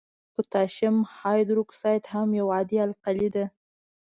پوتاشیم 0.33 0.95
هایدروکساید 1.17 2.03
هم 2.13 2.27
یو 2.39 2.47
عادي 2.55 2.77
القلي 2.85 3.29
ده. 3.35 3.45